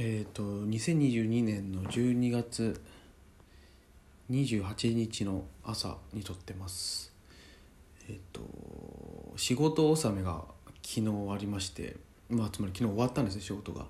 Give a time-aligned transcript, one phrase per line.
[0.00, 2.80] えっ、と2022年の12月
[4.30, 7.12] 28日の朝に撮ってます。
[8.08, 8.40] えっ、と
[9.36, 10.44] 仕事納めが
[10.86, 11.96] 昨日ありまして
[12.30, 13.86] まあつまり昨日終わったんですね仕事が。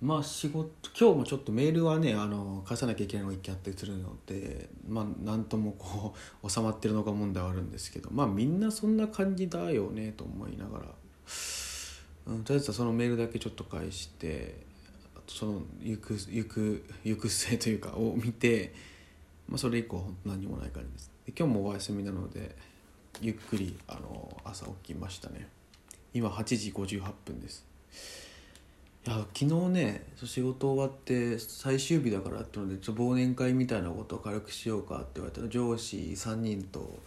[0.00, 0.68] まあ仕事
[0.98, 10.86] 今日もちょっとメールはねあの返さなきゃいけないのが一件あったりするのでまあなんともこう 収まってるのか問題はあるんですけどまあみんなそんな感じだよねと思いながら、
[12.26, 14.71] うん、とりあえずはそのメールだけちょっと返して
[15.26, 18.74] その行く行く行く末というかを見て、
[19.48, 21.10] まあ、それ以降本当何もない感じです。
[21.26, 22.56] で今日もお休みなので
[23.20, 25.48] ゆっくりあの朝起きましたね。
[26.14, 27.66] 今8時58分です。
[29.04, 37.00] いや昨日ね仕事終わって最終日だからってのでちょ忘年会みたいなことを軽くしようかって言われたら上司3人と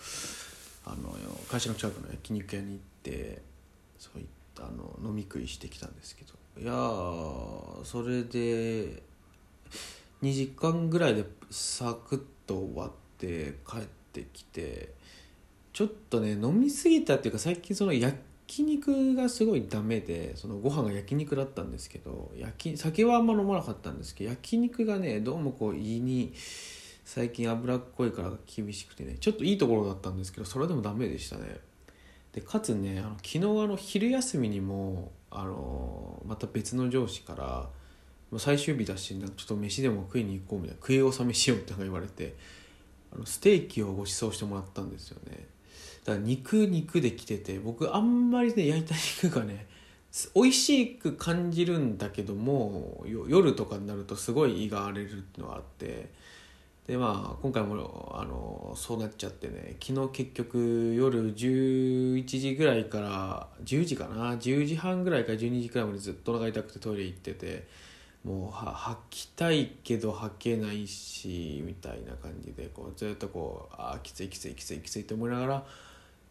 [0.86, 1.16] あの
[1.50, 3.42] 会社の近くの焼肉屋に行って
[3.98, 4.26] そういっ
[4.60, 6.34] あの飲み食いしてきたんですけど。
[6.58, 9.04] いやーそれで
[10.24, 13.82] 2時間ぐらいでサクッと終わって帰っ
[14.14, 14.94] てきて
[15.74, 18.16] ちょっとね飲み過ぎたっていうか最近その焼
[18.64, 26.34] 肉がすごいダメでそのご飯が焼肉だったんですけど焼酒はあんま飲まなかったんですけど焼肉がねどうもこう胃に
[27.04, 31.60] 最近脂っこいから厳しくてねちょっといいところだったんですけどそれでもダメでしたね。
[32.36, 37.70] でかつねあの昨日あの昼休みにもあのまた別の上司から
[38.38, 42.36] 最終日だしなんかちょっと飯でも食いに行こうみたいな食い納めしようって言われて
[43.14, 45.46] あのステーキをご馳走してもらったんですよね。
[46.04, 49.66] だから肉肉で来てて僕あんまりね焼いた肉がね
[50.36, 56.10] 美味しく感じるんだけども夜とかになるとすごい胃が荒れるっていうのがあって
[56.88, 67.68] でまあ今回もあのそうなっちゃってね昨日結局夜11時ぐらいから10時かな？10時半ぐらいから12時くらいまでずっとお腹痛くてトイレ行ってて
[68.24, 75.64] もうは吐きたいけど吐けないしみたいな感じでこうずっとこうああきついきついきついきついって思いながら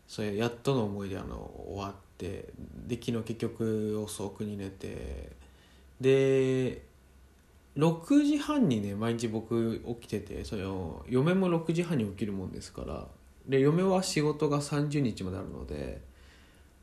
[0.07, 2.49] それやっとの思いであの終わって
[2.87, 5.33] で昨日結局遅くに寝て
[6.01, 6.83] で
[7.77, 13.07] 6時半にね毎日僕起きててそれを嫁も6時半に起きるもんですから
[13.49, 16.01] で嫁は仕事が30日まであるので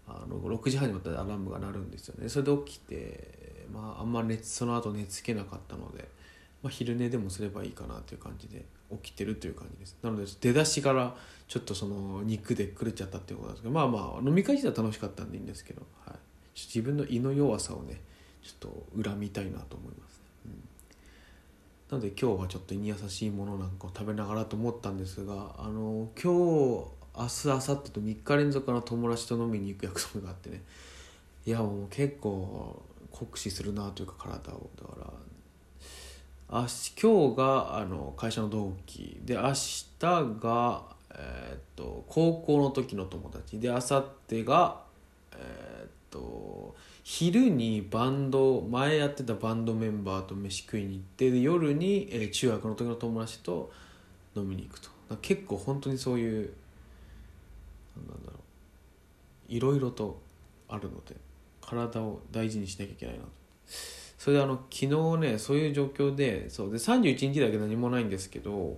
[0.08, 2.28] あの6時半にまたアラームが鳴るんですよね。
[2.28, 6.10] それで起きて、まあ、あんま寝その後寝つけなかったので、
[6.62, 9.98] まあ、昼寝でもすればいいかなという感じで起きてるという感じです。
[10.02, 11.16] なので出だしから
[11.48, 16.16] ちょっとその肉で狂っちゃったっていうことなんですけどまあまあ飲み会自体は楽しかったんでいいんですけど、はい、
[16.56, 18.02] 自分の胃の弱さをね
[18.44, 20.64] ちょっと恨みたいなと思いますね、うん、
[21.92, 30.64] なので今日はちょっと胃に優しいものなんかを食べながらと思ったんですがあの今日明日明後日と3日連続の友達と飲みに行く約束があってね。
[31.46, 32.82] いやもう結構
[33.12, 34.70] 酷使するなというか体を。
[34.82, 36.68] だからあ
[37.02, 40.00] 今日があの会社の同期で明日
[40.42, 44.80] が、えー、っと高校の時の友達で明後日が
[45.34, 46.74] えー、っと
[47.04, 53.72] 昼にバンド前やってたバンドメンバーと飯食いに行って夜に、えー、中学の時の友達と
[54.36, 54.90] 飲みに行くと
[55.22, 56.54] 結構本当にそういう
[57.98, 58.40] なんだろ
[59.50, 60.22] ういろいろと
[60.70, 61.16] あるので
[61.62, 63.30] 体を大事にしなきゃいけないなと。
[64.18, 68.78] それであの昨日ねそういう状況でそうで31日だけ何もないんですけど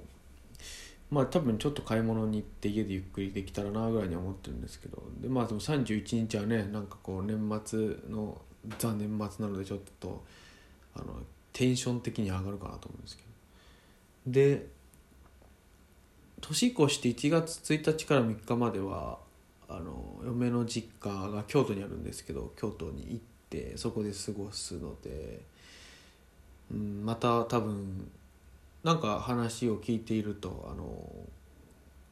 [1.13, 5.03] まあ多分ちょっと買い物に行って家でゆっくりできたらなぐらいに思ってるんですけど。
[5.21, 7.79] でまあでも31日はねなんかこう年末
[8.09, 8.41] の
[8.79, 10.23] ザ年末なのでちょっと
[10.95, 11.21] あの
[11.53, 13.29] テンション的に上がるかなと思うんですけど。
[14.25, 14.67] で
[16.41, 19.19] 年越して1月1日から3日までは
[19.69, 25.41] あの嫁の実家が京都にあるんですけど京都に行ってそこで過ごすので、
[26.71, 28.09] うん、また多分
[28.83, 31.09] なんか話を聞いているとあの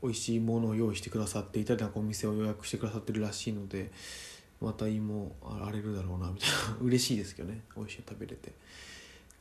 [0.02, 3.92] 美味しいものを用意してくださっていたりなんかお店を予約してくださってるらしいので
[4.62, 6.78] また胃も荒れるだろうなみたいな。
[6.82, 7.62] 嬉しいですけどね。
[7.76, 8.52] 美味しい食べれて。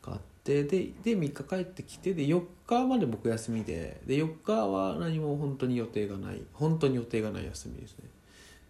[0.03, 6.43] 買ってでで3日帰ってきてで4日まで僕休みでで4日は何も本当に予定がない。
[6.55, 8.05] 本当に予定がない休みですね。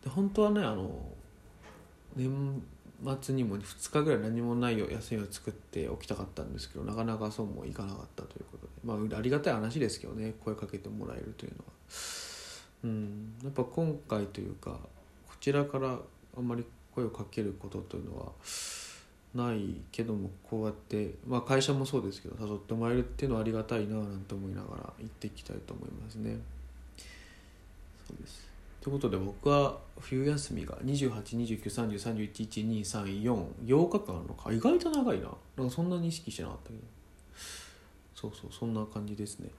[0.02, 0.90] で本当はねあの
[2.16, 2.62] 年
[3.02, 8.72] 末にも2日ぐらい何もないよ休みを作っておきたかったんですけどなかなかそうもいかなかったということで。
[8.84, 11.64] まあありがたい話ですけどね声かけてもらえるというのは。
[12.84, 13.34] うん。
[13.42, 14.72] やっぱ今回というか
[15.26, 15.98] こちらから
[16.36, 16.64] あんまり
[16.94, 18.32] 声をかけることというのは
[19.34, 26.36] ないけどもこうやって、まあ、会社もそうですけど誘ってもらえるっていうのはありがたいななんて思いながら行っていきたいと思いますね。
[28.06, 28.49] そうです。
[28.80, 34.52] ということで僕は冬休みが282930311234 8日間あるのか。
[34.52, 36.80] 意外と長いななんかそんなに意識してなかったけど。
[38.14, 39.50] そうそうそんな感じですね。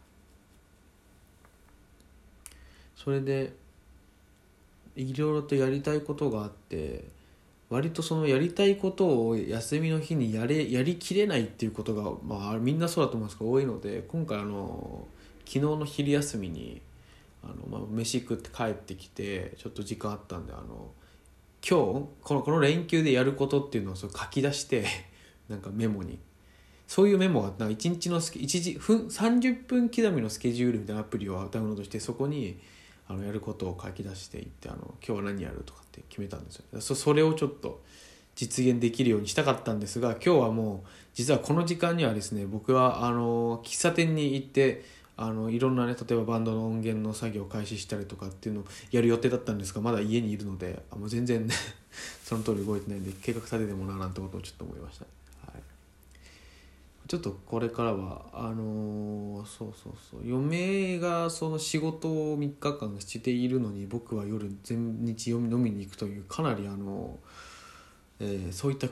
[2.96, 3.54] それで
[4.96, 7.06] いろいろとやりたいことがあって
[7.70, 15.08] 割とそのやりたいことを休みの日にやれやりきれないっていうことが、まあ、みんなそうだと思うんですけど多いので今回あの
[15.46, 16.82] 昨日の昼休みに
[17.44, 20.92] あの、まあ、飯食って帰ってきてちょっと時間あったんであの
[21.68, 24.86] 今日このこの連休でやることっていうのをそ書き出して
[25.50, 26.20] なんかメモに。
[26.88, 32.60] そういうメモがなんか1日の1時分30分刻みのスケジュールみたいなアプリをダウンロードしてそこに
[33.08, 36.82] あのやることを書き出していってあの今日は何やるとかって決めたんですよ。
[36.82, 37.82] そそれをちょっと
[38.36, 44.84] 実現できるようにしたかったんですが今日はもう実はこの時間にはですね僕はあの喫茶店に行って
[45.22, 51.54] あのいろんなね例えばバンドの音源の作業を開始したりとかっていうのをやる予定だったんですがまだ家にいるのであもう全然ね
[52.26, 55.06] その通り動いてないんで計画立ててもななんてことをちょっと思いました、
[55.46, 55.62] はい、
[57.08, 67.20] ちょっとこれからはあのー、そうそうそう嫁がその仕事を3日間しているのに僕は夜全日飲みに行くというかなりあの、
[68.20, 68.88] えー、そういった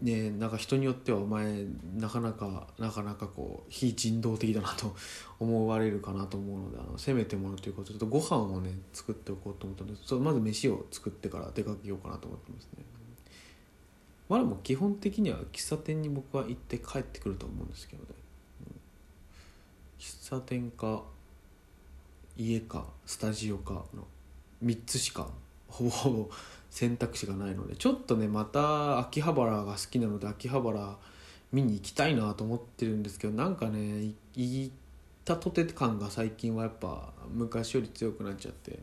[0.00, 1.64] ねなんか人によってはお前
[1.96, 4.94] なかなかなかなかこう非人道的だなと
[5.40, 12.84] 思われるかなと思うのであのせめてものということでちょっとご飯をね作っておこうと思ったのでそまず飯を作ってから出かけようかなと思ってますね。
[14.28, 18.08] まだも基本的には喫茶店に僕は行って帰ってくると思うんですけどね、
[18.68, 18.80] うん、
[19.98, 21.04] 喫茶店か
[22.36, 24.06] 家かスタジオかの
[24.64, 25.28] 3つしか
[25.68, 26.30] ほぼほぼ
[26.74, 30.96] 選択肢がないのでちょっとねまた秋葉原が好きなので秋葉原
[31.52, 34.72] 見に行きたいなと思ってるんですけどなんかね行っ
[35.24, 38.80] たとて感が最近はやっぱ昔より強くなっちゃって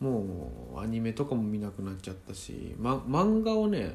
[0.00, 3.94] もうアニメとかも見なくなっちゃったし、ま、漫画をね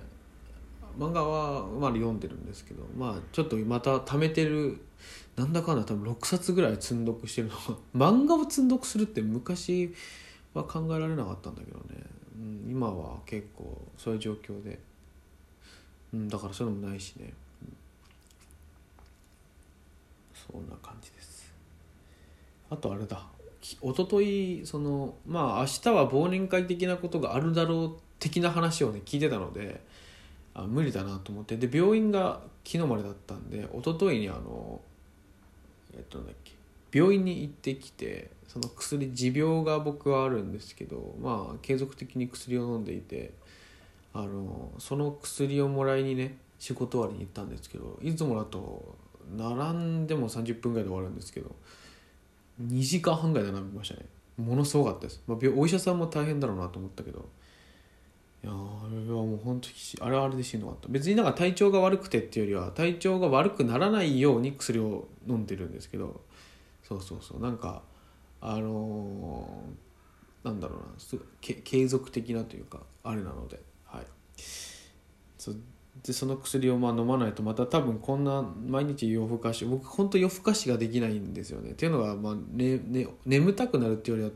[0.99, 4.79] 漫画はまだ読んでるんですけどまあちょっとまた貯めてる
[5.35, 7.59] なんだかんだ多分6冊ぐらい積んどくしてるのが
[7.97, 9.95] 漫画を積んどくするって昔
[10.53, 12.05] は考えられなかったんだけどね、
[12.69, 14.79] 今は結構そういう状況で、
[16.13, 17.33] うん、だからそういうのもないしね、
[17.63, 17.73] うん、
[20.33, 21.53] そんな感じです。
[22.69, 23.25] あとあれだ。
[23.61, 29.81] 一昨日そのまあ明日は忘年会的なことがあるだろう的な話をね聞いてたので
[30.53, 31.57] あ無理だなと思って。
[31.57, 34.81] で病院が昨日までだったんで一昨日にあの
[35.95, 36.54] えっとなんだっけ。
[36.95, 43.33] 病院に行ってきてその薬持病が僕はあるんですけどまあ継続的に薬を飲んでいて
[44.13, 48.95] あのその薬をもらいにね仕事終わりに行ったんですけどいつもだと
[49.35, 51.51] 並んでも30分ぐらいで終わるんですけど
[52.63, 54.05] 2時間半ぐらい並びましたね。
[54.37, 57.25] ものすごかったです、まあ、お医者さんも大変だろうなと思ったけど
[58.43, 58.55] いやあ
[58.89, 60.87] れはもう本当あれはあれでしんどかった。
[60.89, 66.21] 別になんか体調が悪くてっていうよりは体調が悪くならないように薬を飲んでるんですけど
[66.87, 67.41] そうそうそう。
[67.41, 67.81] なんか
[68.41, 70.85] あのー、なんだろうな。
[71.63, 73.59] 継続的なというかあれなので。
[73.85, 74.05] はい。
[75.37, 75.51] そ
[76.03, 81.71] でその薬をまあ飲まないとまた多分こんな毎日夜更かし僕本当夜更かしができないんですよね。
[81.71, 84.31] っていうのが、まあねね、眠たくなるっていうより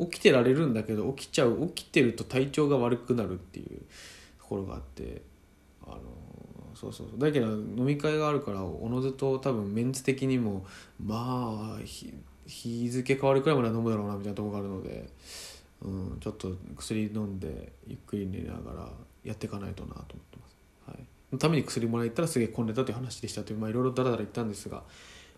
[0.00, 3.66] は起きてられるんだけど起きちゃう起きてると体調が悪くなるっていう
[4.38, 5.22] ところがあって
[5.86, 6.00] あの
[6.76, 10.66] そうそうだけど飲み会があるからおのずと多分メンツ的にも
[11.02, 11.82] まあ
[12.46, 15.08] 日付変わるくらいまでは飲むだろうなみたいなとこがあるので、
[15.80, 18.88] うん、ちょっと薬飲んでゆっくり寝ながら
[19.24, 20.56] やっていかないとなと思ってます。
[20.86, 20.98] はい、
[21.32, 24.82] のために薬もらえたらすげえ混んでたという話でしたというまあいろいろだらだら言ったんですが、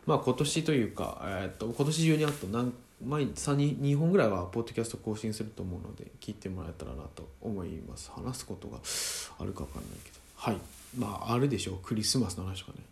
[0.06, 2.72] まあ、今年というか、えー、っと今年中にあと何
[3.06, 8.10] 毎日 2, 2本ぐらいはポッドキャスト更新すると思うので聞いてもらえたらなと思います。
[8.10, 8.78] 話すことが
[9.38, 10.16] あるか分かんないけど。
[10.34, 10.77] はい。
[10.96, 11.78] まああるでしょう。
[11.82, 12.84] クリスマスの話とかね。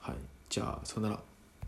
[0.00, 0.16] はい。
[0.48, 1.20] じゃあさよなら。